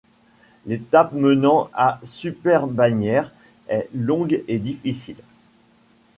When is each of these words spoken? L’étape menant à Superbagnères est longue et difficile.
L’étape 0.65 1.11
menant 1.13 1.69
à 1.73 1.99
Superbagnères 2.03 3.31
est 3.67 3.87
longue 3.93 4.41
et 4.47 4.57
difficile. 4.57 5.21